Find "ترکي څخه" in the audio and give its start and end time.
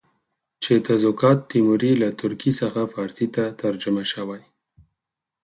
2.21-2.81